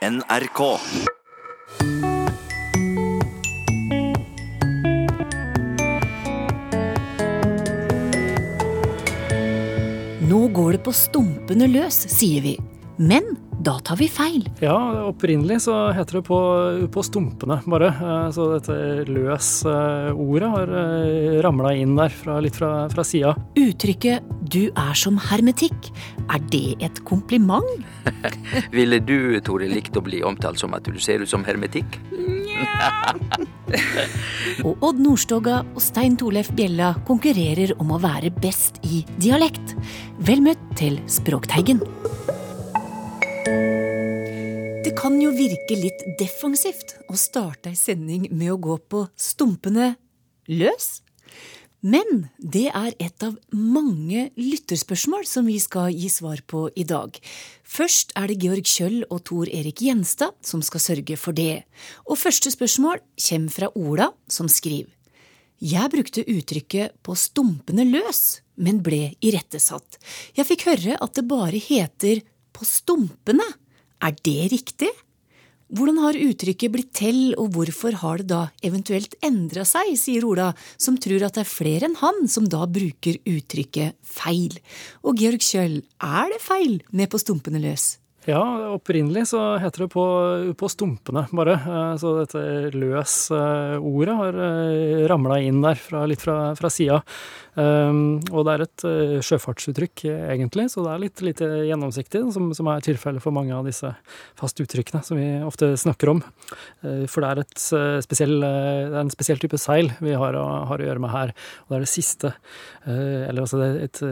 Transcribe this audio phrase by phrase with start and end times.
[0.00, 0.60] NRK.
[10.24, 12.54] Nå går det på stumpene løs, sier vi.
[12.96, 13.28] Men
[13.60, 14.46] da tar vi feil.
[14.64, 14.76] Ja,
[15.08, 16.38] opprinnelig så heter det på,
[16.92, 17.92] på stumpene, bare.
[17.92, 18.76] Eh, Så dette
[19.10, 20.74] løs-ordet har
[21.44, 23.34] ramla inn der, fra, litt fra, fra sida.
[23.58, 25.90] Uttrykket 'du er som hermetikk',
[26.30, 27.68] er det et kompliment?
[28.76, 32.00] Ville du, Tore, likt å bli omtalt som at du ser ut som hermetikk?
[34.66, 39.76] Og Odd Nordstoga og Stein Torleif Bjella konkurrerer om å være best i dialekt.
[40.18, 41.80] Vel møtt til Språkteigen.
[44.90, 49.92] Det kan jo virke litt defensivt å starte ei sending med å gå på stumpene
[50.50, 50.88] løs.
[51.78, 57.14] Men det er et av mange lytterspørsmål som vi skal gi svar på i dag.
[57.62, 61.62] Først er det Georg Kjøll og Tor Erik Gjenstad som skal sørge for det.
[62.10, 64.90] Og første spørsmål kommer fra Ola, som skriver.
[65.62, 70.02] Jeg brukte uttrykket på stumpene løs, men ble irettesatt.
[70.34, 73.52] Jeg fikk høre at det bare heter på stumpene.
[74.00, 74.90] Er det riktig?
[75.70, 80.48] Hvordan har uttrykket blitt til, og hvorfor har det da eventuelt endra seg, sier Ola,
[80.74, 84.56] som tror at det er flere enn han som da bruker uttrykket feil.
[85.06, 87.99] Og Georg Kjøll, er det feil med på stumpene løs?
[88.28, 88.42] Ja,
[88.74, 90.02] opprinnelig så heter det på,
[90.60, 91.54] på stumpene, bare.
[91.56, 92.42] Eh, Så dette
[92.76, 94.36] løs-ordet har
[95.08, 97.00] ramla inn der, fra, litt fra, fra sida.
[97.60, 98.82] Og det er et
[99.26, 103.66] sjøfartsuttrykk, egentlig, så det er litt lite gjennomsiktig, som, som er tilfellet for mange av
[103.66, 103.90] disse
[104.38, 106.22] faste uttrykkene som vi ofte snakker om.
[107.10, 107.64] For det er, et,
[108.06, 111.74] spesiell, det er en spesiell type seil vi har har å gjøre med her, og
[111.74, 112.32] det er det siste.
[112.86, 114.02] Eller altså det er et,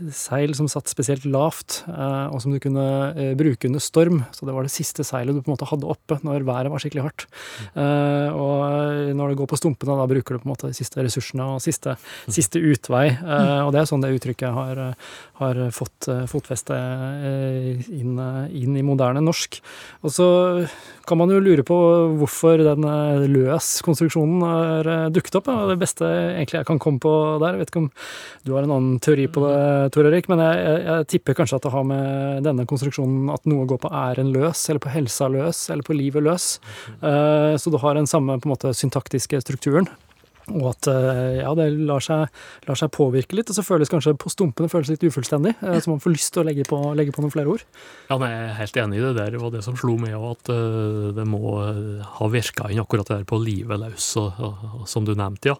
[0.00, 2.88] et seil som satt spesielt lavt, og som du kunne
[3.40, 4.22] bruke under storm.
[4.36, 6.82] Så det var det siste seilet du på en måte hadde oppe når været var
[6.82, 7.26] skikkelig hardt.
[7.74, 11.00] Uh, og når det går på stumpene, da bruker du på en måte de siste
[11.00, 11.96] ressursene og siste,
[12.28, 13.08] siste utvei.
[13.20, 14.82] Uh, og det er sånn det uttrykket har,
[15.40, 16.76] har fått fotfeste
[17.90, 18.16] inn,
[18.50, 19.60] inn i moderne norsk.
[20.04, 20.28] Og så
[21.08, 21.76] kan man jo lure på
[22.20, 22.86] hvorfor den
[23.32, 25.50] løs-konstruksjonen har dukket opp.
[25.50, 25.66] Ja.
[25.70, 27.12] det beste egentlig jeg kan komme på
[27.42, 27.90] der, jeg vet ikke om
[28.46, 31.58] du har en annen teori på det, Tor Erik, men jeg, jeg, jeg tipper kanskje
[31.58, 35.30] at det har med denne konstruksjonen at noe går på æren løs, eller på helsa
[35.32, 36.52] løs, eller på livet løs.
[37.02, 39.88] Uh, så du har den samme på en måte syntaktiske strukturen.
[40.50, 42.26] Og at eh, ja, det lar seg,
[42.66, 45.52] lar seg påvirke litt, og så føles kanskje på stumpene føles litt ufullstendig.
[45.62, 47.62] eh, Så man får lyst til å legge på, legge på noen flere ord.
[48.08, 50.40] Ja, nei, Jeg er helt enig i det der, og det som slo meg òg,
[50.40, 54.10] at eh, det må eh, ha virka inn akkurat det der på livet løs,
[54.90, 55.58] som du nevnte, ja.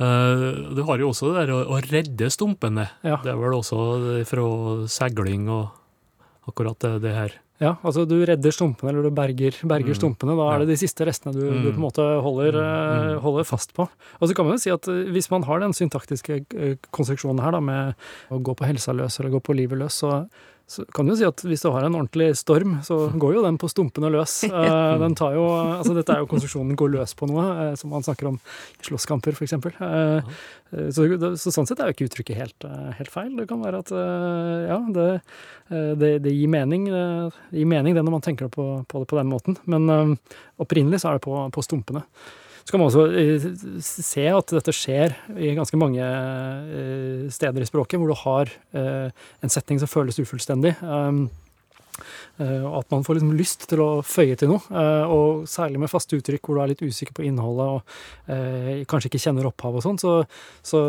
[0.00, 2.88] Eh, du har jo også det der å redde stumpene.
[3.04, 3.20] Ja.
[3.20, 4.48] Det er vel også fra
[4.88, 5.81] seiling og
[6.48, 7.32] akkurat det, det her.
[7.62, 9.98] Ja, altså du redder stumpene, eller du berger, berger Mm.
[10.00, 10.34] stumpene.
[10.36, 11.74] Da er det de siste restene du, du Mm.
[11.74, 13.20] på en måte holder, eh, Mm.
[13.22, 13.88] holder fast på.
[14.20, 17.40] Og så kan man jo si at eh, hvis man har den syntaktiske eh, konstruksjonen
[17.40, 17.94] her, da, med
[18.32, 20.28] å gå på helsa løs eller gå på livet løs, så,
[20.72, 23.60] så kan du si at hvis du har en ordentlig storm, så går jo den
[23.60, 24.40] på stumpene løs.
[24.62, 27.90] Eh, den tar jo, altså Dette er jo konstruksjonen går løs på noe, eh, som
[27.90, 29.56] man snakker om i slåsskamper, f.eks.
[29.80, 30.22] Uh,
[30.94, 31.04] så,
[31.36, 33.32] så sånn sett er jo ikke uttrykket helt, eh, helt feil.
[33.36, 35.08] Det kan være at eh, ja, det,
[35.68, 39.02] eh, det, det gir mening, eh, det gir mening det når man tenker på, på
[39.02, 39.58] det på den måten.
[39.68, 42.06] Men eh, opprinnelig så er det på, på stumpene.
[42.62, 43.46] Så kan man også eh,
[43.82, 49.08] se at dette skjer i ganske mange eh, steder i språket, hvor du har eh,
[49.42, 50.76] en setning som føles ufullstendig.
[50.82, 51.26] Um,
[52.42, 54.62] og at man får liksom lyst til å føye til noe.
[54.72, 58.82] eh, og særlig med faste uttrykk hvor du er litt usikker på innholdet og eh,
[58.88, 60.14] kanskje ikke kjenner opphav og sånn, så,
[60.64, 60.80] så,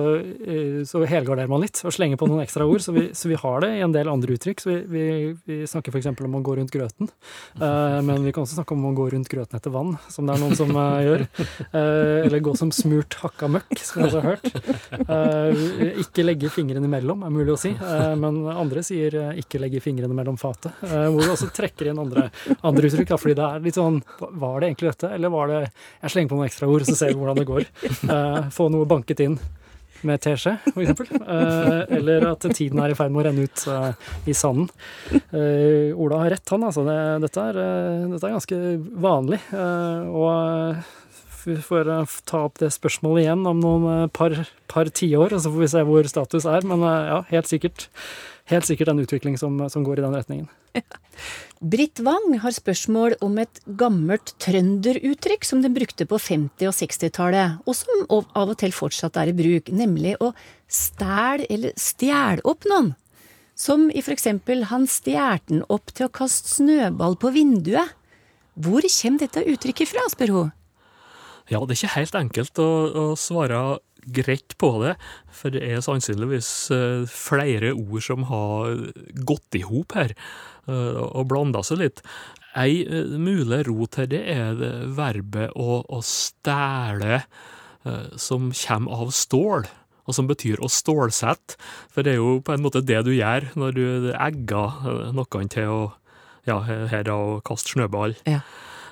[0.47, 2.81] eh, så helgarderer man litt og slenger på noen ekstra ord.
[2.86, 4.64] Så vi, så vi har det i en del andre uttrykk.
[4.64, 5.03] Så vi, vi,
[5.50, 6.09] vi snakker f.eks.
[6.24, 7.12] om å gå rundt grøten.
[7.59, 10.38] Eh, men vi kan også snakke om å gå rundt grøten etter vann, som det
[10.38, 11.25] er noen som eh, gjør.
[11.74, 14.47] Eh, eller gå som smurt hakka møkk, som jeg også har hørt.
[15.03, 17.74] Eh, ikke legge fingrene imellom, er mulig å si.
[17.75, 20.72] Eh, men andre sier eh, ikke legge fingrene mellom fatet.
[20.94, 22.28] Eh, hvor du også trekker inn andre,
[22.62, 23.09] andre uttrykk.
[23.14, 26.32] Da, fordi det er litt sånn Var det egentlig dette, eller var det Jeg slenger
[26.32, 27.67] på noen ekstra ord, så ser vi hvordan det går.
[28.06, 29.38] Uh, få noe banket inn
[30.03, 31.00] med teskje, f.eks.
[31.16, 34.67] Uh, eller at tiden er i ferd med å renne ut uh, i sanden.
[35.32, 36.66] Uh, Ola har rett, han.
[36.67, 36.84] Altså.
[36.84, 38.59] Det, dette, er, eh, dette er ganske
[39.06, 39.40] vanlig.
[39.56, 40.84] Eh, og
[41.46, 44.35] vi får eh, ta opp det spørsmålet igjen om noen eh, par,
[44.72, 46.67] par tiår, og så får vi se hvor status er.
[46.70, 47.88] Men eh, ja, helt sikkert,
[48.51, 50.49] helt sikkert en utvikling som, som går i den retningen.
[51.63, 57.61] Britt Wang har spørsmål om et gammelt trønderuttrykk som den brukte på 50- og 60-tallet,
[57.63, 60.34] og som av og til fortsatt er i bruk, nemlig å
[60.67, 62.91] stæl eller stjæle opp noen.
[63.55, 67.93] Som i for eksempel han stjal den opp til å kaste snøball på vinduet.
[68.53, 70.51] Hvor kommer dette uttrykket fra, spør hun.
[71.51, 73.61] Ja, det er ikke helt enkelt å, å svare
[74.05, 74.96] greit på det,
[75.34, 78.79] for det er sannsynligvis eh, flere ord som har
[79.28, 80.16] gått i hop her,
[80.67, 82.03] eh, og blanda seg litt.
[82.59, 87.23] Ei eh, mulig rot her, det er det verbet å, å stæle,
[88.16, 89.66] som kommer av stål
[90.08, 91.58] og som betyr å stålsette.
[91.91, 93.84] For det er jo på en måte det du gjør når du
[94.14, 95.82] egger noen til å
[96.47, 98.16] ja, her da, å kaste snøball.
[98.28, 98.41] Ja.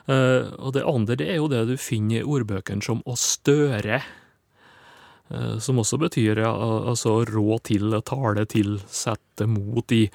[0.10, 4.02] Uh, og det andre det er jo det du finner i ordbøkene som å støre.
[5.32, 10.06] Uh, som også betyr altså rå til, tale til, sette mot i.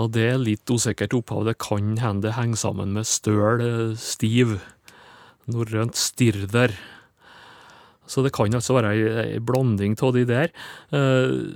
[0.00, 1.44] Og det er litt usikkert opphav.
[1.44, 4.56] Det kan hende det henger sammen med støl, eh, stiv,
[5.52, 6.72] norrønt stirder.
[8.08, 10.52] Så det kan altså være ei blanding av de der.
[10.92, 11.52] Uh,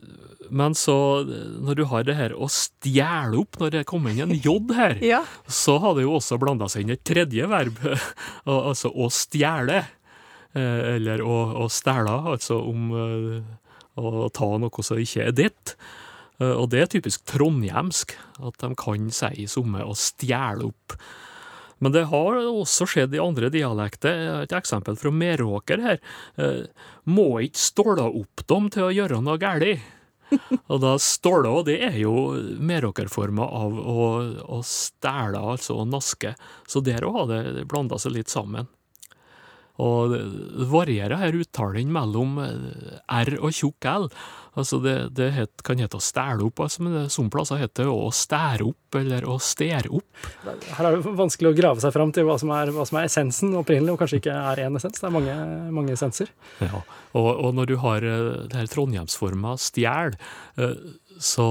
[0.50, 4.36] men så, når du har det her å stjele opp, når det kommer inn en
[4.36, 5.22] J her, ja.
[5.48, 7.80] så har det jo også blanda seg inn et tredje verb,
[8.46, 9.82] altså å stjele.
[10.56, 13.40] Eh, eller å, å stæle, altså om eh,
[14.00, 15.74] å ta noe som ikke er ditt.
[16.40, 20.96] Eh, og det er typisk trondhjemsk, at de kan si somme å stjele opp.
[21.84, 24.46] Men det har også skjedd i andre dialekter.
[24.46, 25.98] Et eksempel fra Meråker her.
[27.04, 29.84] Må ikke ståle opp dem til å gjøre noe galt.
[30.72, 32.14] og da ståle, det, er jo
[32.64, 34.08] meråkerforma av å,
[34.56, 36.32] å stæle, altså å naske.
[36.64, 38.72] Så der òg har det blanda seg litt sammen.
[39.82, 40.22] Og det
[40.70, 44.10] varierer her uttalen mellom R og tjukk L.
[44.56, 47.84] Altså det, det het, kan hete å stæle opp, altså, men noen som plasser heter
[47.84, 50.28] det å stære opp, eller å stære opp.
[50.46, 53.10] Her er det vanskelig å grave seg fram til hva som er, hva som er
[53.10, 55.02] essensen opprinnelig, og kanskje ikke er én essens.
[55.02, 55.34] Det er mange,
[55.76, 56.32] mange essenser.
[56.64, 56.80] Ja,
[57.12, 60.16] og, og, når du har eh, det her trondhjemsforma stjel,
[60.56, 60.72] eh,
[61.22, 61.46] så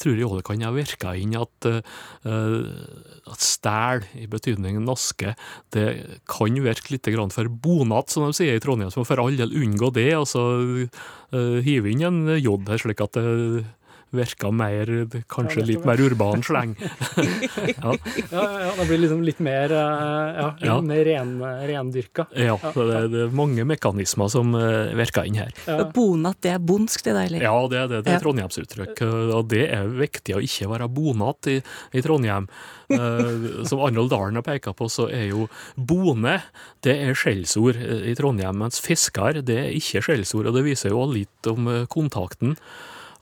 [0.00, 1.68] tror jeg òg det kan ha virka inn at,
[2.26, 2.68] uh,
[3.30, 5.34] at stæl, i betydningen naske,
[5.74, 5.86] det
[6.30, 8.92] kan virke litt for bonat, som de sier i Trondheim.
[8.92, 13.04] Så for all del unngå det, og så uh, hive inn en jod her, slik
[13.04, 13.66] at det
[14.16, 14.90] virka mer
[15.30, 16.74] Kanskje litt mer urban sleng.
[16.76, 17.94] ja.
[18.30, 20.76] ja, ja, det blir liksom litt mer, eh, ja, ja.
[20.84, 21.32] mer ren,
[21.68, 22.26] rendyrka.
[22.34, 25.54] Ja, det er, det, er mange mekanismer som uh, virker inn her.
[25.66, 25.84] Ja.
[25.94, 27.20] Bonat, det er bondsk, det der?
[27.20, 27.42] deilig.
[27.44, 29.02] Ja, det, det, det er trondhjemsuttrykk.
[29.36, 31.58] Og det er viktig å ikke være bonat i,
[31.94, 32.48] i Trondheim.
[32.90, 35.46] Uh, som Arnold Dahlen har peka på, så er jo
[35.76, 36.40] bone
[36.84, 40.50] det er skjellsord i Trondheim, mens fisker det er ikke skjellsord.
[40.50, 42.56] Og det viser jo litt om kontakten.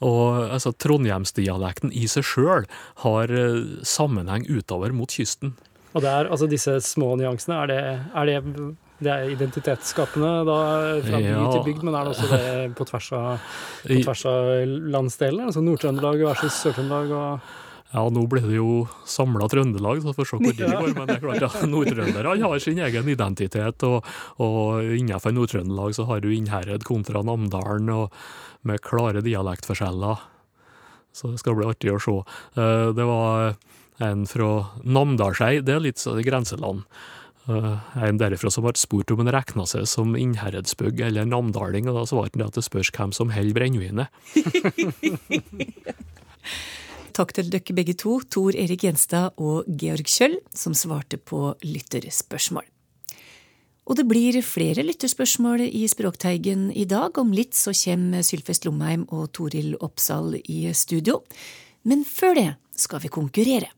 [0.04, 2.68] Og altså, Trondheimsdialekten i seg sjøl
[3.04, 5.56] har eh, sammenheng utover mot kysten.
[5.96, 7.80] Og det er, altså Disse små nyansene, er det,
[8.14, 8.66] er det,
[9.02, 10.58] det er identitetsskapende da,
[11.06, 11.46] fra by ja.
[11.54, 13.54] til bygd, men er det også det på tvers av,
[13.86, 14.52] på tvers av
[14.98, 15.48] landsdelene?
[15.48, 17.16] Altså Nord-Trøndelag versus Sør-Trøndelag?
[17.16, 17.56] og...
[17.88, 20.90] Ja, nå blir det jo samla Trøndelag, så får se hvor det går.
[20.92, 24.04] Men det er klart, ja, nordtrønderne har sin egen identitet, og,
[24.44, 27.88] og innenfor Nord-Trøndelag så har du Innherred kontra Namdalen.
[27.94, 28.12] og
[28.66, 30.24] med klare dialektforskjeller.
[31.14, 32.16] Så det skal bli artig å se.
[32.60, 33.54] Eh, det var
[34.04, 34.50] en fra
[34.84, 36.84] Namdalsei, det er litt sånn grenseland.
[37.48, 41.98] Eh, en derifra som ble spurt om han regna seg som innherredsbygg eller namdaling, og
[41.98, 44.08] da svarte han at det spørs hvem som holder brennevinet.
[47.18, 52.62] Takk til dere begge to, Tor Erik Gjenstad og Georg Kjøll, som svarte på lytterspørsmål.
[53.88, 57.18] Og det blir flere lytterspørsmål i Språkteigen i dag.
[57.18, 61.24] Om litt så kommer Sylfest Lomheim og Toril Oppsal i studio.
[61.82, 63.72] Men før det skal vi konkurrere.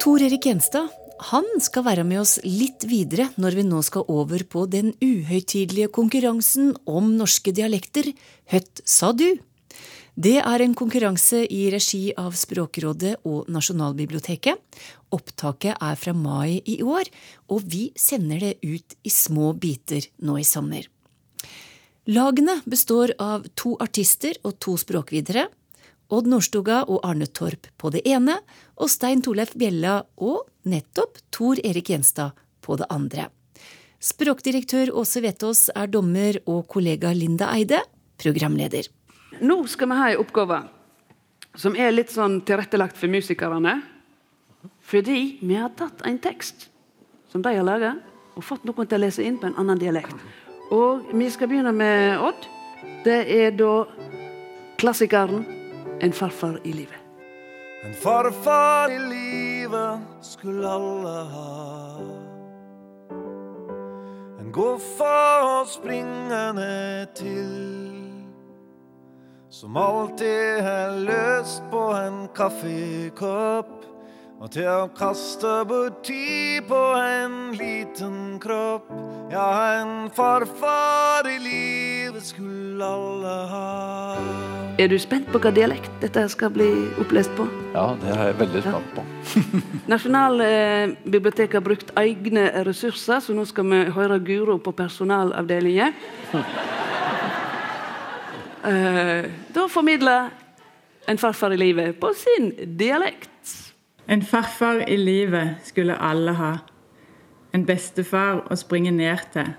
[0.00, 0.88] Tor Erik Gjenstad,
[1.28, 5.90] han skal være med oss litt videre når vi nå skal over på den uhøytidelige
[5.92, 8.08] konkurransen om norske dialekter
[8.48, 9.26] Høtt sa du?
[10.16, 14.56] Det er en konkurranse i regi av Språkrådet og Nasjonalbiblioteket.
[15.12, 17.04] Opptaket er fra mai i år,
[17.52, 20.88] og vi sender det ut i små biter nå i sommer.
[22.08, 25.50] Lagene består av to artister og to språkvidere.
[26.10, 28.36] Odd Nordstoga og Arne Torp på det ene,
[28.76, 33.28] og Stein Torleif Bjella og nettopp Tor Erik Gjenstad på det andre.
[34.00, 37.82] Språkdirektør Åse Vetås er dommer og kollega Linda Eide
[38.20, 38.88] programleder.
[39.40, 40.60] Nå skal vi ha en oppgave
[41.58, 43.80] som er litt sånn tilrettelagt for musikerne.
[44.80, 46.68] Fordi vi har tatt en tekst
[47.30, 47.94] som de har laga,
[48.34, 50.16] og fått noen til å lese inn på en annen dialekt.
[50.74, 52.46] Og vi skal begynne med Odd.
[53.04, 53.84] Det er da
[54.80, 55.44] klassikeren
[56.00, 56.98] en farfar i livet.
[57.84, 61.98] En farfar i livet skulle alle ha.
[64.40, 67.52] En goffa å springe ned til.
[69.50, 73.89] Som alltid er løst på en kaffekopp.
[74.40, 78.86] Og til å kaste bort tid på en liten kropp.
[79.28, 83.66] Ja, en farfar i livet skulle alle ha.
[84.80, 86.70] Er du spent på hva dialekt dette skal bli
[87.02, 87.44] opplest på?
[87.74, 89.04] Ja, det er jeg veldig spent på.
[89.92, 95.92] Nasjonalbiblioteket har brukt egne ressurser, så nå skal vi høre Guro på personalavdelingen.
[98.60, 100.32] Eh, da formidler
[101.08, 103.28] en farfar i livet på sin dialekt.
[104.10, 106.54] En farfar i livet skulle alle ha.
[107.54, 109.52] En bestefar å springe ned til.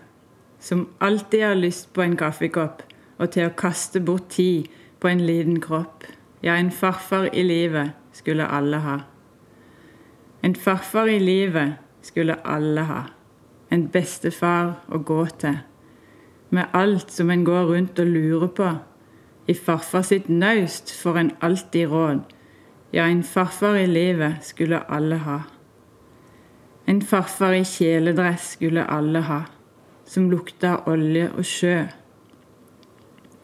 [0.60, 2.82] Som alltid har lyst på en kaffekopp
[3.18, 4.68] og til å kaste bort tid
[5.00, 6.04] på en liten kropp.
[6.44, 8.98] Ja, en farfar i livet skulle alle ha.
[10.44, 13.02] En farfar i livet skulle alle ha.
[13.72, 15.62] En bestefar å gå til.
[16.50, 18.70] Med alt som en går rundt og lurer på.
[19.48, 22.28] I farfar sitt naust får en alltid råd.
[22.92, 25.38] Ja, en farfar i livet skulle alle ha.
[26.86, 29.38] En farfar i kjeledress skulle alle ha,
[30.04, 31.78] som lukta av olje og sjø.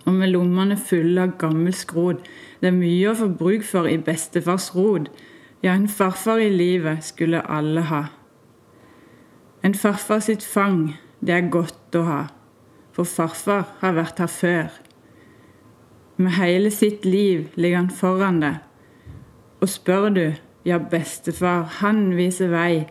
[0.03, 2.27] Og med lommene fulle av gammel skrot,
[2.59, 5.07] det er mye å få bruk for i bestefars rod.
[5.63, 8.03] Ja, en farfar i livet skulle alle ha.
[9.63, 12.21] En farfar sitt fang, det er godt å ha,
[12.91, 14.69] for farfar har vært her før.
[16.19, 18.63] Med hele sitt liv ligger han foran deg.
[19.61, 20.25] Og spør du,
[20.65, 22.85] ja, bestefar, han viser vei.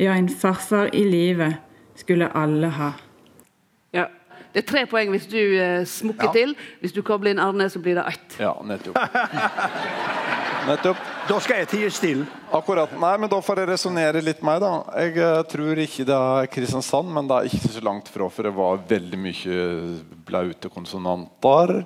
[0.00, 1.56] Ja, en farfar i livet
[1.96, 2.90] skulle alle ha.
[3.94, 4.04] Ja.
[4.52, 6.32] Det er tre poeng hvis du eh, smukker Ja.
[6.32, 6.54] til.
[6.80, 8.36] Hvis du kobler inn Arne, så blir det ett.
[8.40, 8.98] Ja, nettopp.
[10.68, 10.96] Nettopp.
[11.22, 12.24] Da skal jeg tie stille.
[12.50, 12.90] Akkurat.
[12.98, 14.72] Nei, men da får jeg resonnere litt meg, da.
[15.04, 18.48] Jeg eh, tror ikke det er Kristiansand, men det er ikke så langt fra, for
[18.48, 19.60] det var veldig mye
[20.26, 21.76] blaute konsonanter.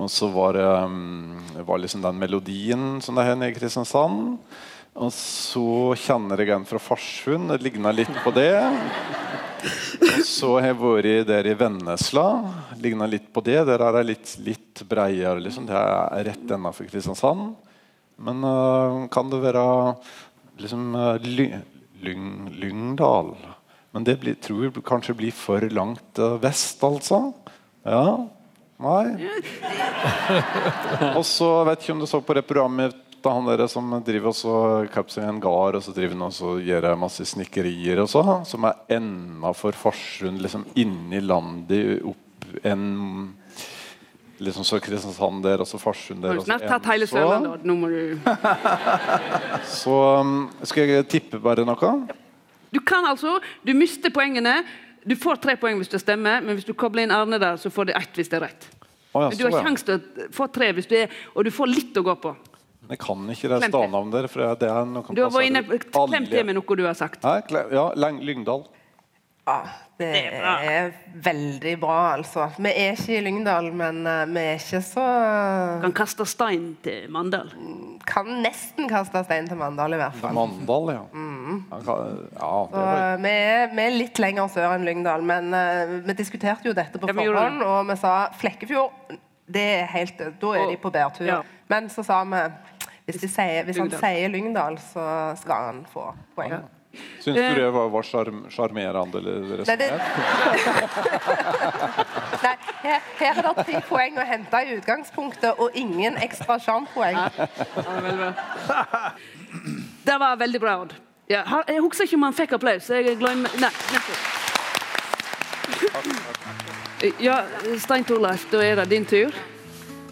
[0.00, 3.58] Og så var det, mm, det var liksom den melodien som det er nede i
[3.60, 4.40] Kristiansand.
[4.96, 7.52] Og så kjenner jeg en fra Farsund.
[7.52, 8.54] Det ligner litt på det.
[10.08, 12.28] Og så har jeg vært der i Vennesla.
[12.80, 13.60] Ligner litt på det.
[13.68, 15.36] Der er det litt, litt bredere.
[15.44, 15.68] Liksom.
[15.68, 17.50] Det er rett innafor Kristiansand.
[18.20, 19.64] Men uh, kan det være
[20.60, 23.32] liksom uh, lyng, Lyngdal?
[23.90, 27.30] Men det blir, tror jeg kanskje blir for langt uh, vest, altså.
[27.82, 28.18] Ja?
[28.80, 29.30] Nei?
[31.18, 34.30] Og så vet ikke om du så på det programmet da han der som driver
[34.30, 34.52] også
[34.94, 38.78] kapser en gard, og så driver han også gjør masse snekkerier og så, som er
[38.96, 42.86] enda for Farsund, liksom inni landet, opp en
[44.40, 46.32] Liksom så Kristiansand der, og så Farsund der.
[46.32, 47.06] Har snart tatt hele.
[47.10, 47.64] Sørlandet?
[47.68, 48.16] Nå må du
[49.80, 51.90] Så um, skal jeg tippe bare noe?
[52.72, 54.62] Du kan altså Du mister poengene.
[55.04, 57.72] Du får tre poeng hvis det stemmer, men hvis du kobler inn Arne der, så
[57.72, 58.66] får du ett hvis det er rett.
[59.12, 61.70] Oh, ja, du har sjanse til å få tre, hvis du er, og du får
[61.72, 62.34] litt å gå på.
[62.90, 64.28] Jeg kan ikke det stadnavnet der.
[64.30, 66.76] For det er noe Du har vært inne passer på alle- Klem til med noe
[66.76, 67.22] du har sagt.
[67.24, 68.64] Nei, ja, Lyngdal.
[69.48, 69.56] Ja,
[69.98, 70.90] det er
[71.24, 72.46] veldig bra, altså.
[72.60, 75.04] Vi er ikke i Lyngdal, men uh, vi er ikke så
[75.82, 77.50] Kan kaste stein til Mandal.
[78.06, 80.36] Kan nesten kaste stein til Mandal, i hvert fall.
[80.36, 81.02] Mandal, ja.
[81.12, 81.64] Mm.
[81.70, 85.50] kan- ja det Så eh, vi, er, vi er litt lenger sør enn Lyngdal, men
[85.56, 89.16] uh, vi diskuterte jo dette på Ja, forhånd, og vi sa Flekkefjord
[89.50, 91.26] det er helt, Da er de på bærtur.
[91.26, 91.40] Ja.
[91.68, 92.44] Men så sa vi
[93.06, 96.60] hvis, de sier, hvis han sier Lyngdal, så skal han få poeng.
[97.20, 99.18] Syns du det var, var sjarm- sjarmerende?
[99.18, 100.00] eller Nei, det- resonnert?
[102.42, 107.18] Nei, her, her er det tre poeng å hente i utgangspunktet, og ingen ekstra sjarmpoeng.
[110.08, 110.94] Det var veldig bra, Odd.
[111.30, 112.88] Ja, jeg husker ikke om han fikk applaus.
[112.90, 114.20] Jeg glemmer Nei, nettopp.
[117.22, 117.36] Ja,
[117.78, 119.30] Stein Torleif, da er det din tur.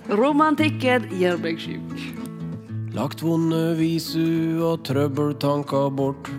[0.09, 1.99] Romantikken gjør meg sjuk.
[2.97, 6.31] Lagt vonde visu og trøbbeltanker bort.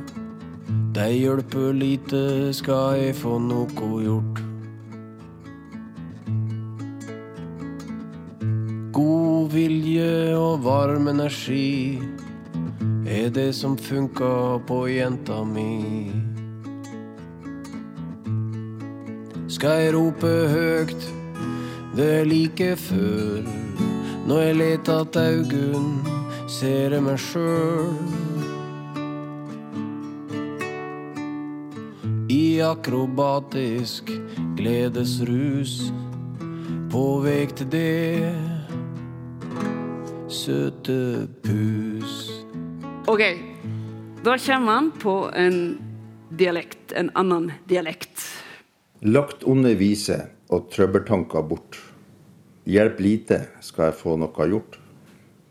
[0.99, 3.69] Det hjelper lite, skal jeg få noe
[4.03, 4.39] gjort.
[8.91, 12.01] God vilje og varm energi
[13.07, 16.11] er det som funka på jenta mi.
[19.47, 21.11] Skal jeg rope høgt,
[21.95, 23.47] det er like før.
[24.27, 26.03] Når jeg leter att augun,
[26.47, 28.28] ser jeg meg sjøl.
[32.59, 34.09] I akrobatisk
[34.57, 35.93] gledesrus,
[36.91, 38.31] på vei til det
[40.27, 40.95] søte
[41.45, 42.17] pus.
[43.07, 43.23] Ok,
[44.25, 45.61] da kommer han på en
[46.41, 48.25] dialekt, en annen dialekt.
[49.07, 50.19] Lagt onde vise
[50.51, 51.79] og trøbbeltanker bort.
[52.67, 54.75] Hjelp lite, skal jeg få noe gjort.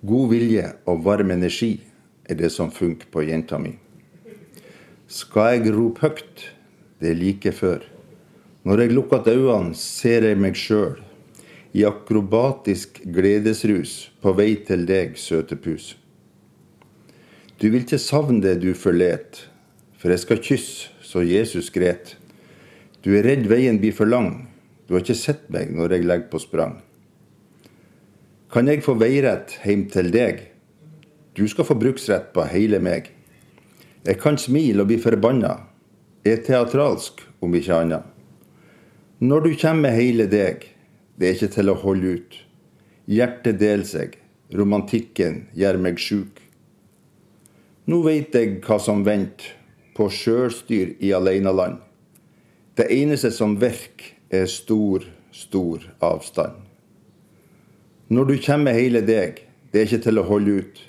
[0.05, 1.73] God vilje og varm energi
[2.29, 3.79] er det som funker på jenta mi.
[5.09, 6.51] Skal jeg rope høgt,
[7.01, 7.85] det er like før.
[8.65, 10.99] Når jeg lukker øynene, ser jeg meg sjøl
[11.77, 15.95] i akrobatisk gledesrus på vei til deg, søte pus.
[17.59, 19.45] Du vil ikke savne det du forlet,
[19.99, 22.17] for jeg skal kysse så Jesus gret.
[23.05, 24.49] Du er redd veien blir for lang,
[24.87, 26.79] du har ikke sett meg når jeg legger på sprang.
[28.49, 30.47] Kan jeg få veirett heim til deg?
[31.37, 33.11] Du skal få bruksrett på hele meg.
[34.07, 35.68] Jeg kan smile og bli forbanna,
[36.27, 38.05] er teatralsk om ikke annet.
[39.19, 40.67] Når du kommer med hele deg,
[41.19, 42.37] det er ikke til å holde ut.
[43.11, 44.19] Hjertet deler seg,
[44.55, 46.43] romantikken gjør meg sjuk.
[47.89, 49.55] Nå veit jeg hva som venter
[49.97, 51.81] på sjølstyr i aleineland.
[52.79, 56.59] Det eneste som virker, er stor, stor avstand.
[58.13, 59.41] Når du kommer hele deg,
[59.73, 60.83] det er ikke til å holde ut.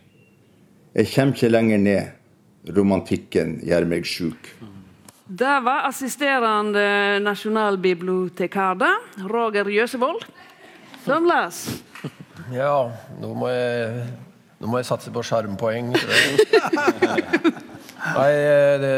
[0.92, 2.12] Jeg kommer ikke lenger ned.
[2.76, 4.52] Romantikken gjør meg sjuk.
[5.30, 8.80] Det var assisterende nasjonalbibliotekar
[9.30, 10.24] Roger Jøsevold
[11.06, 11.68] som las.
[12.50, 12.90] Ja,
[13.22, 14.08] nå må jeg,
[14.58, 15.92] nå må jeg satse på sjarmpoeng.
[18.18, 18.32] Nei,
[18.82, 18.90] det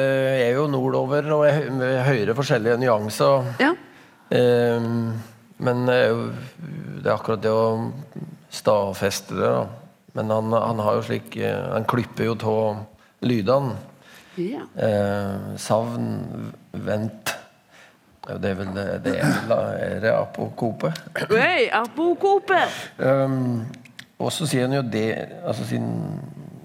[0.45, 1.67] er jo nordover, og jeg,
[2.07, 3.51] hører forskjellige nyanser.
[3.59, 3.75] Ja.
[4.31, 5.11] Um,
[5.59, 6.31] men det er, jo,
[7.01, 7.91] det er akkurat det å
[8.55, 9.67] stadfeste det, da.
[10.15, 12.81] Men han, han har jo slik eh, Han klipper jo av
[13.23, 13.75] lydene.
[14.39, 14.63] Ja.
[14.79, 17.33] Eh, savn, vent
[18.21, 20.93] Det er vel det, er, er det apokope?
[21.27, 22.59] Hey, apokope!
[23.01, 23.65] Um,
[24.21, 25.09] og så sier han jo det
[25.41, 25.87] altså sin,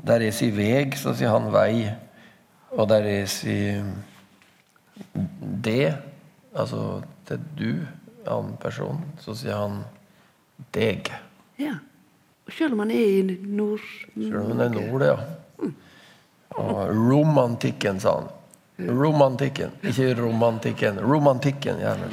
[0.07, 1.89] Der er si veg, så sier han vei.
[2.77, 3.57] Og der er si
[5.65, 5.97] det,
[6.55, 7.71] altså til du,
[8.26, 9.81] annen person, så sier han
[10.76, 11.11] deg.
[11.59, 11.79] Ja.
[12.52, 13.83] Selv om han er i nord...
[14.15, 15.17] Selv om han er nord, ja.
[16.56, 18.32] Og romantikken, sa han.
[18.76, 21.00] Romantikken, ikke romantikken.
[21.00, 22.10] Romantikken, gjerne.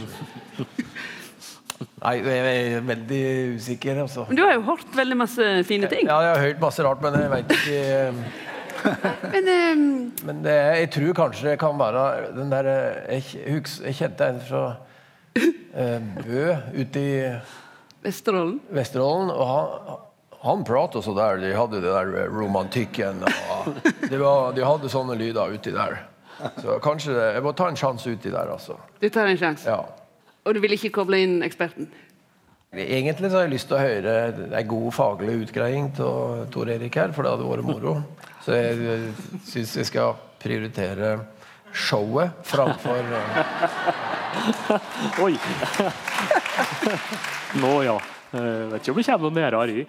[2.04, 3.24] Nei, jeg er veldig
[3.58, 4.26] usikker, altså.
[4.30, 6.08] Men du har jo hørt veldig masse fine ting.
[6.08, 7.82] Ja, jeg har hørt masse rart, men jeg veit ikke
[9.32, 9.84] Men um...
[10.28, 14.42] Men det, jeg tror kanskje det kan være den der Jeg, huks, jeg kjente en
[14.44, 14.64] fra
[15.40, 17.14] eh, Bø ute i
[18.04, 18.58] Vesterålen.
[18.76, 20.02] Vesterålen, og han,
[20.44, 21.38] han prata så der.
[21.40, 23.24] De hadde det der romantikken.
[23.24, 23.78] Og
[24.10, 26.02] det var, de hadde sånne lyder uti der.
[26.60, 28.76] Så kanskje det, Jeg må ta en sjanse uti der, altså.
[29.00, 29.70] Du tar en sjanse.
[29.70, 29.86] Ja.
[30.44, 31.88] Og du vil ikke koble inn eksperten?
[32.74, 34.14] Egentlig så har jeg lyst til å høre
[34.58, 37.94] en god faglig utgreiing av Tor Erik her, for det hadde vært moro.
[38.44, 39.14] Så jeg
[39.48, 41.14] syns vi skal prioritere
[41.74, 43.38] showet framfor eh,
[45.24, 45.38] Oi!
[47.62, 47.96] Nå ja.
[48.34, 49.84] Jeg vet ikke om det kommer noe nærere i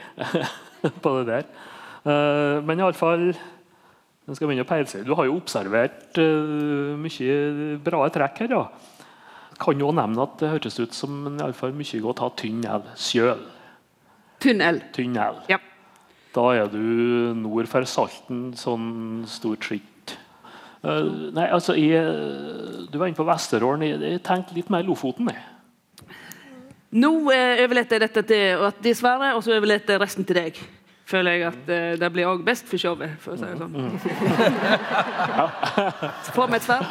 [1.05, 1.47] på det der.
[2.05, 5.05] Eh, Men iallfall Jeg skal begynne å peile.
[5.05, 8.55] Du har jo observert eh, mye bra trekk her.
[8.59, 8.65] ja.
[9.61, 12.83] Kan jo nevne at det hørtes ut som mye godt ha tynn el.
[12.99, 13.45] Sjøl.
[14.43, 14.81] Tunnel.
[14.93, 15.37] Tunnel.
[15.49, 15.61] Ja.
[16.35, 16.81] Da er du
[17.39, 20.17] nord for Salten, sånn stort sett.
[20.85, 23.87] Eh, nei, altså, jeg, Du var inne på Vesterålen.
[23.87, 25.31] Jeg, jeg tenkte litt mer Lofoten.
[25.31, 25.45] jeg.
[26.95, 30.39] Nå eh, overlater jeg dette til at de svarer, og så overlater jeg resten til
[30.39, 30.61] deg.
[31.05, 33.99] Føler jeg at uh, det blir òg best for showet, for å si det sånn.
[36.37, 36.87] Få vi et svar.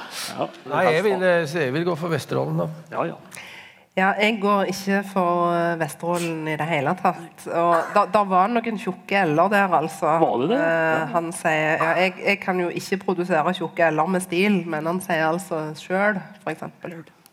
[0.70, 2.68] Nei, jeg vil, eh, jeg vil gå for Vesterålen, da.
[2.94, 3.50] Ja, ja.
[3.94, 7.44] Ja, jeg går ikke for Vesterålen i det hele tatt.
[7.46, 10.14] Og da, da var noen tjukke l-er der, altså.
[10.22, 10.62] Var det det?
[10.68, 14.90] Eh, han sier ja, jeg, jeg kan jo ikke produsere tjukke l-er med stil, men
[14.90, 16.66] han sier altså sjøl, f.eks.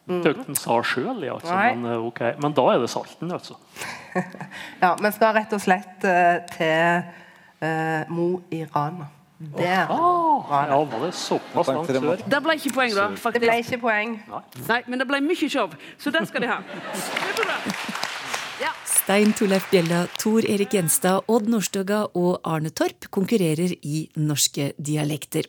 [0.09, 2.33] Tøkte han sa sjøl, ja, altså, men, okay.
[2.43, 3.55] men da er det Salten, altså.
[4.83, 7.03] Ja, vi skal rett og slett uh, til
[7.63, 9.07] uh, Mo i Rana.
[9.41, 10.73] Der var det.
[10.73, 12.17] Ja, var det såpass langt sør?
[12.27, 13.07] Det ble ikke poeng, da.
[13.33, 14.19] Det ble ikke poeng.
[14.67, 16.61] Nei, men det ble mye show, så den skal de ha.
[19.11, 25.49] Stein Torleif Bjella, Tor Erik Gjenstad, Odd Nordstoga og Arne Torp konkurrerer i norske dialekter.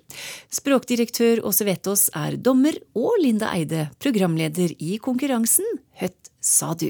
[0.50, 6.90] Språkdirektør Åse Vetås er dommer, og Linda Eide programleder i konkurransen Høtt sa du.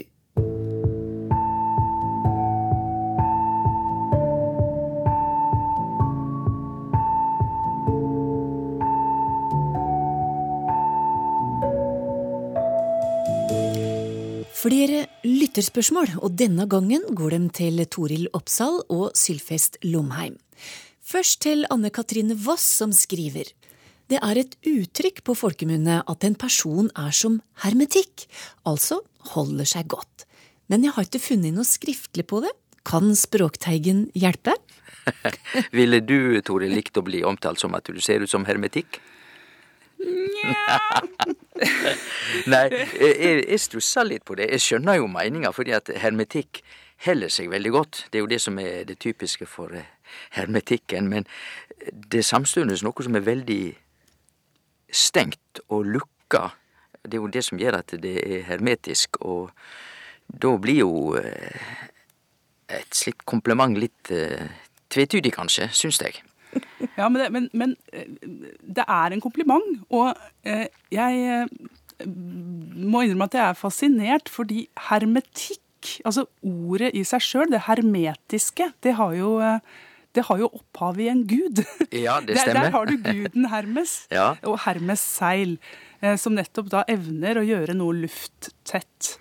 [14.62, 15.10] Flere
[15.52, 20.38] lytterspørsmål, og denne gangen går de til Toril Oppsal og Sylfest Lomheim.
[21.04, 23.52] Først til Anne Katrine Voss, som skriver.
[24.08, 28.30] Det er et uttrykk på folkemunne at en person er som hermetikk,
[28.64, 29.02] altså
[29.34, 30.24] holder seg godt.
[30.72, 32.54] Men jeg har ikke funnet noe skriftlig på det.
[32.88, 34.56] Kan Språkteigen hjelpe?
[35.76, 39.02] Ville du, Tore, likt å bli omtalt som at du ser ut som hermetikk?
[42.52, 44.50] Nei, jeg, jeg stusser litt på det.
[44.56, 46.62] Jeg skjønner jo meninga, fordi at hermetikk
[47.06, 48.06] heller seg veldig godt.
[48.10, 49.90] Det er jo det som er det typiske for eh,
[50.38, 51.10] hermetikken.
[51.10, 51.28] Men
[51.92, 53.64] det er samstundes noe som er veldig
[54.92, 56.50] stengt og lukka.
[57.02, 59.50] Det er jo det som gjør at det er hermetisk, og
[60.28, 61.78] da blir jo eh,
[62.72, 64.48] et slikt kompliment litt uh,
[64.94, 66.22] tvetydig, kanskje, syns jeg.
[66.98, 67.76] Ja, men det, men, men
[68.62, 72.08] det, er en kompliment, og uh, jeg uh,
[72.92, 78.72] må innrømme at jeg er fascinert, fordi hermetikk, altså ordet i seg sjøl, det hermetiske,
[78.84, 79.38] det har jo
[80.12, 81.64] det har jo opphav i en gud.
[82.06, 82.58] Ja, det stemmer.
[82.58, 84.34] Der, der har du guden Hermes, ja.
[84.44, 85.56] og Hermes seil,
[86.20, 89.16] som nettopp da evner å gjøre noe lufttett.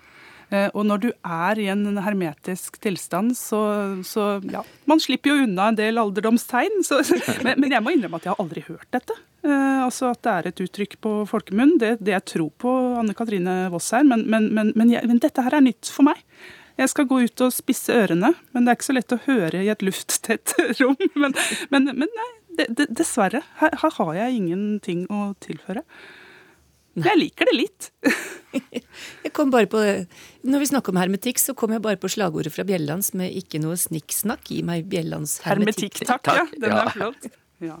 [0.51, 3.61] Eh, og når du er i en hermetisk tilstand, så,
[4.03, 6.81] så ja, Man slipper jo unna en del alderdomstegn.
[6.87, 6.99] Så,
[7.45, 9.15] men, men, jeg må innrømme at jeg har aldri hørt dette.
[9.47, 11.77] Eh, altså At det er et uttrykk på folkemunn.
[11.81, 14.03] Det, det jeg tror på Anne Katrine Voss her.
[14.07, 16.19] Men, men, men, jeg, men dette her er nytt for meg.
[16.79, 19.59] Jeg skal gå ut og spisse ørene, men det er ikke så lett å høre
[19.61, 20.97] i et lufttett rom.
[21.19, 21.35] Men,
[21.69, 23.43] men, men nei, det, det, dessverre.
[23.61, 25.85] Her, her, har jeg ingenting å tilføre.
[26.99, 27.89] Jeg liker det litt.
[29.25, 29.79] jeg kom bare på,
[30.43, 33.61] Når vi snakker om hermetikk, så kom jeg bare på slagordet fra Bjellands med 'ikke
[33.63, 34.51] noe snikksnakk'.
[34.51, 36.01] Gi meg Bjellands hermetikk.
[36.01, 36.27] Hermetikk, takk.
[36.35, 37.31] Ja, den er flott.
[37.61, 37.77] Ja.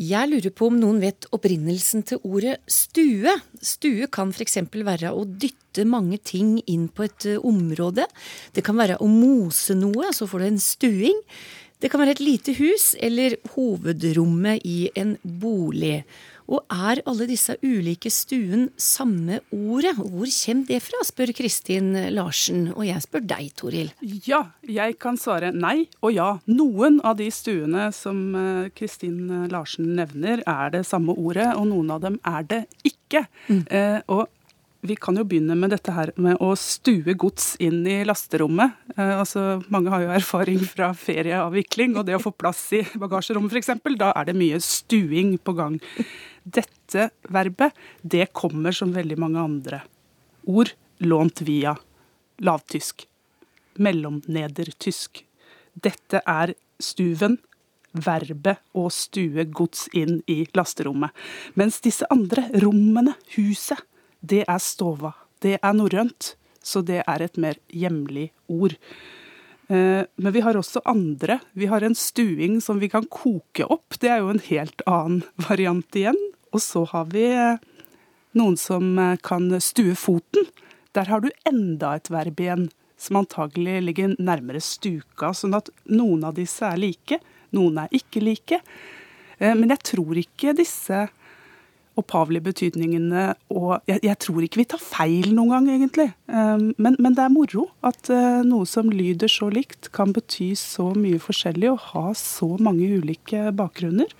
[0.00, 3.34] Jeg lurer på om noen vet opprinnelsen til ordet stue.
[3.60, 4.56] Stue kan f.eks.
[4.72, 8.06] være å dytte mange ting inn på et eh, område.
[8.56, 11.20] Det kan være å mose noe, så får du en stuing.
[11.84, 16.06] Det kan være et lite hus eller hovedrommet i en bolig.
[16.50, 19.94] Og er alle disse ulike stuen samme ordet?
[20.00, 22.72] Hvor kommer det fra, spør Kristin Larsen.
[22.74, 23.92] Og jeg spør deg, Toril.
[24.26, 26.30] Ja, jeg kan svare nei og ja.
[26.50, 31.94] Noen av de stuene som eh, Kristin Larsen nevner, er det samme ordet, og noen
[31.94, 33.24] av dem er det ikke.
[33.48, 33.62] Mm.
[33.70, 34.26] Eh, og
[34.80, 38.78] vi kan jo begynne med dette her med å stue gods inn i lasterommet.
[38.96, 43.52] Eh, altså, mange har jo erfaring fra ferieavvikling og det å få plass i bagasjerommet
[43.52, 43.74] f.eks.
[44.00, 45.76] Da er det mye stuing på gang.
[46.44, 49.82] Dette verbet det kommer som veldig mange andre
[50.48, 50.72] ord
[51.04, 51.76] lånt via
[52.40, 53.04] lavtysk.
[53.80, 55.22] Mellomnedertysk.
[55.76, 57.36] Dette er stuven,
[57.92, 61.12] verbet å stue gods inn i lasterommet.
[61.60, 63.84] Mens disse andre rommene, huset,
[64.20, 65.14] det er stova.
[65.40, 68.76] Det er norrønt, så det er et mer hjemlig ord.
[69.70, 71.38] Eh, men vi har også andre.
[71.52, 73.98] Vi har en stuing som vi kan koke opp.
[74.00, 76.18] Det er jo en helt annen variant igjen.
[76.50, 77.60] Og så har vi eh,
[78.36, 80.48] noen som eh, kan stue foten.
[80.96, 82.68] Der har du enda et verb igjen
[83.00, 85.30] som antagelig ligger nærmere stuka.
[85.32, 87.20] Sånn at noen av disse er like,
[87.54, 88.58] noen er ikke like.
[89.40, 91.06] Men jeg tror ikke disse
[92.00, 93.28] opphavlige betydningene.
[93.54, 96.10] Og jeg, jeg, tror ikke vi tar feil noen gang, egentlig.
[96.26, 100.52] Um, men, men det er moro at uh, noe som lyder så likt, kan bety
[100.58, 104.10] så mye forskjellig og ha så mange ulike bakgrunner.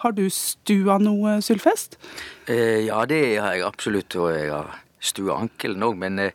[0.00, 1.98] Har du stua noe, Sylfest?
[2.48, 4.16] Eh, ja, det har jeg absolutt.
[4.16, 5.96] Og jeg har stua ankelen òg.
[6.00, 6.32] Men, eh,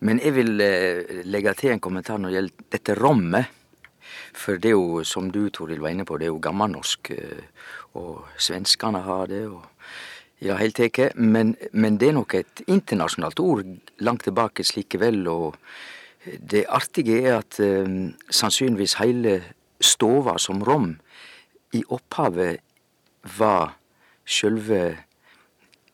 [0.00, 3.54] men, jeg vil eh, legge til en kommentar når det gjelder dette rommet.
[4.38, 7.10] For det er jo, som du Toril var inne på, det er jo gammelnorsk.
[7.10, 7.42] Eh,
[7.98, 9.46] og svenskene har det.
[9.46, 9.66] og
[10.40, 13.64] ja, helt teke, Men, men, det er nok et internasjonalt ord
[13.98, 15.26] langt tilbake slikevel.
[15.28, 15.56] Og
[16.24, 19.42] det artige er at eh, sannsynligvis hele
[19.80, 20.96] stova som rom
[21.72, 22.58] i opphavet
[23.38, 23.76] var
[24.28, 24.96] sjølve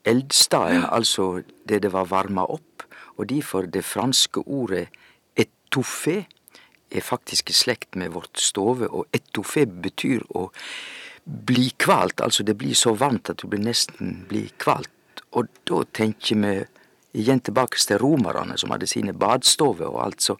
[0.04, 0.88] eldstaden, ja.
[0.92, 2.84] altså det det var varma opp.
[3.16, 4.88] Og derfor det franske ordet
[5.38, 6.24] etouffé
[6.90, 10.50] er faktisk i slekt med vårt stove, og etouffé betyr å
[11.24, 12.20] bli kvalt.
[12.20, 14.90] Altså det blir så varmt at du nesten blir kvalt.
[15.34, 16.54] Og da tenker vi
[17.14, 20.24] igjen tilbake til romerne som hadde sine badstover og alt.
[20.24, 20.36] Så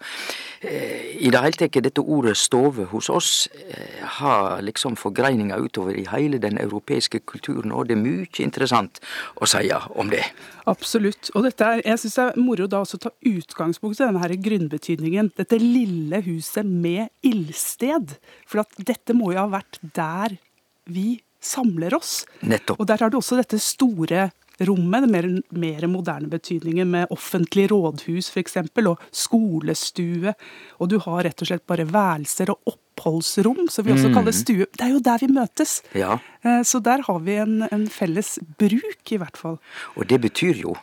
[0.60, 5.96] eh, i det hele tatt dette ordet stove hos oss eh, har liksom forgreininger utover
[5.98, 9.00] i hele den europeiske kulturen, og det er mye interessant
[9.38, 10.24] å si om det.
[10.70, 11.30] Absolutt.
[11.34, 14.22] Og dette er, jeg syns det er moro da også å ta utgangspunkt i denne
[14.22, 15.30] her grunnbetydningen.
[15.38, 18.16] Dette lille huset med ildsted.
[18.48, 20.38] For at dette må jo ha vært der
[20.86, 22.24] vi samler oss.
[22.42, 22.80] Nettopp.
[22.80, 24.30] Og der har du også dette store
[24.64, 30.32] rommet, den mer, mer moderne betydningen med offentlig rådhus f.eks., og skolestue.
[30.78, 34.14] Og du har rett og slett bare værelser og oppholdsrom, som vi også Mm.
[34.14, 34.66] kaller stue.
[34.70, 35.82] Det er jo der vi møtes.
[35.94, 39.58] Ja, Eh, Så der har vi en, en felles bruk, i hvert fall.
[39.96, 40.76] og det betyr jo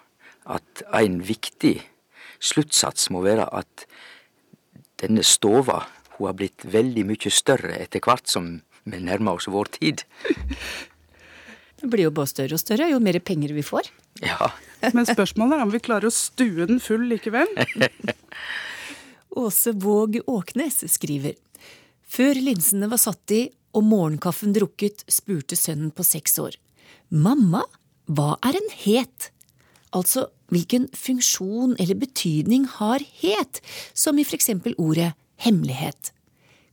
[0.46, 1.82] at en viktig
[2.40, 3.86] sluttsats må være at
[5.02, 5.86] denne stova
[6.18, 10.04] hun har blitt veldig mye større etter hvert som vi nærmer oss vår tid.
[11.82, 13.90] Det blir jo bare større og større jo mer penger vi får.
[14.22, 14.52] Ja.
[14.96, 17.50] Men spørsmålet er om vi klarer å stue den full likevel.
[19.42, 21.38] Åse Våg Åknes skriver
[22.12, 26.58] Før linsene var satt i og morgenkaffen drukket, spurte sønnen på seks år.
[27.10, 27.64] Mamma,
[28.12, 29.30] hva er en het?
[29.96, 33.62] Altså, hvilken funksjon eller betydning har het,
[33.96, 35.14] som i for eksempel ordet
[35.44, 36.12] hemmelighet?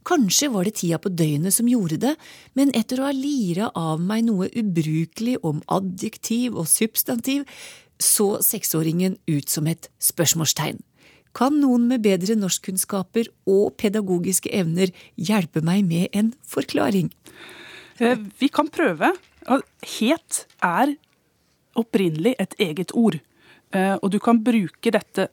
[0.04, 2.14] Kanskje var det tida på døgnet som gjorde det,
[2.54, 7.44] men etter å ha lira av meg noe ubrukelig om adjektiv og substantiv,
[7.98, 10.78] så seksåringen ut som et spørsmålstegn.
[11.36, 17.12] Kan noen med bedre norskkunnskaper og pedagogiske evner hjelpe meg med en forklaring?
[18.00, 19.12] Eh, Vi kan prøve.
[19.82, 20.96] Het er
[21.76, 23.20] opprinnelig et eget ord.
[23.72, 25.28] Eh, Og du kan bruke dette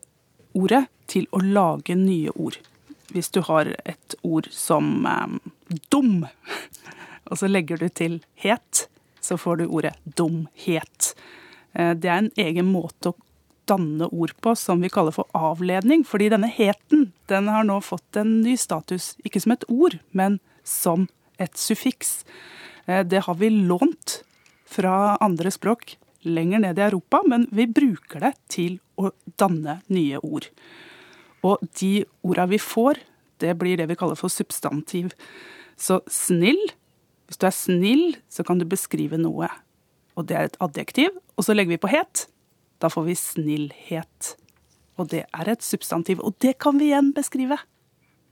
[0.54, 2.58] ordet til å lage nye ord.
[3.14, 6.26] Hvis du har et ord som eh, dum,
[7.30, 8.88] og så legger du til het,
[9.22, 11.14] så får du ordet dumhet.
[11.74, 13.18] Eh, Det er en egen måte å
[13.66, 18.20] danne ord på som vi kaller for avledning, fordi denne heten den har nå fått
[18.22, 21.08] en ny status, ikke som et ord, men som
[21.42, 22.24] et suffiks.
[22.86, 24.22] Eh, Det har vi lånt
[24.66, 30.18] fra andre språk lenger ned i Europa, men vi bruker det til å danne nye
[30.24, 30.48] ord.
[31.46, 33.00] Og de orda vi får,
[33.44, 35.14] det blir det vi kaller for substantiv.
[35.78, 36.62] Så snill,
[37.28, 39.50] hvis du er snill, så kan du beskrive noe.
[40.16, 41.18] Og det er et adjektiv.
[41.36, 42.28] Og så legger vi på het.
[42.82, 44.36] Da får vi snillhet.
[45.00, 46.22] Og det er et substantiv.
[46.24, 47.60] Og det kan vi igjen beskrive.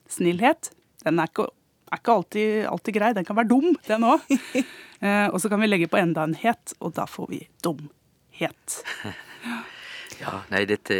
[0.10, 0.72] Snillhet,
[1.04, 1.50] den er ikke,
[1.92, 3.12] er ikke alltid, alltid grei.
[3.18, 4.26] Den kan være dum, den òg.
[5.04, 8.78] Eh, og så kan vi legge på enda en het, og da får vi dumhet.
[10.24, 10.96] Ja, nei, dette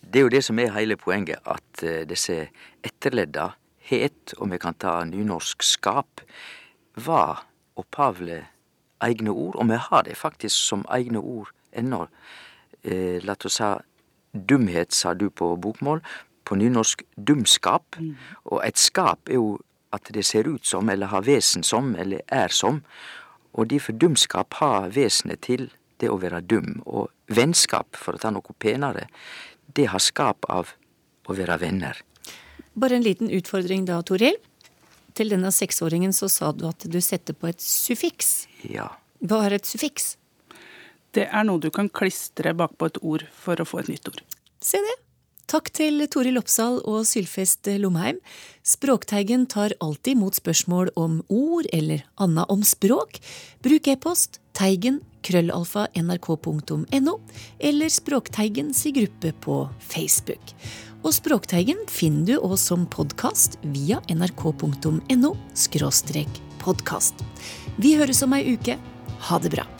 [0.00, 2.46] Det er jo det som er hele poenget, at eh, disse
[2.84, 3.50] etterledda
[3.90, 6.22] het, og vi kan ta nynorsk skap,
[6.96, 7.44] var
[7.76, 8.40] opphavlig
[9.04, 12.06] egne ord, og vi har det faktisk som egne ord ennå.
[12.82, 13.70] Eh, la oss si
[14.32, 16.00] dumhet, sa du på bokmål.
[16.44, 17.96] På nynorsk dumskap.
[18.44, 19.58] Og et skap er jo
[19.92, 22.82] at det ser ut som, eller har vesen som, eller er som.
[23.52, 25.70] Og derfor dumskap har vesenet til
[26.02, 26.80] det å være dum.
[26.86, 29.06] Og vennskap, for å ta noe penere,
[29.76, 30.74] det har skap av
[31.26, 32.02] å være venner.
[32.76, 34.36] Bare en liten utfordring da, Toril.
[35.16, 38.44] Til denne seksåringen så sa du at du setter på et suffiks.
[38.68, 38.90] Ja.
[39.24, 40.14] Hva er et suffiks?
[41.16, 44.20] Det er noe du kan klistre bakpå et ord for å få et nytt ord.
[44.60, 44.96] Se det.
[45.46, 48.16] Takk til Toril Oppsal og Sylfest Lomheim.
[48.66, 53.20] Språkteigen tar alltid imot spørsmål om ord eller anna om språk.
[53.62, 57.14] Bruk e-post teigen krøllalfa nrk.no
[57.62, 60.50] eller Språkteigens i gruppe på Facebook.
[61.06, 65.32] Og Språkteigen finner du også som podkast via nrk.no
[66.66, 67.22] podkast.
[67.78, 68.80] Vi høres om ei uke.
[69.30, 69.70] Ha det bra.